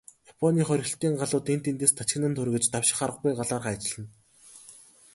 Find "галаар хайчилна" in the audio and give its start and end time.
3.37-4.09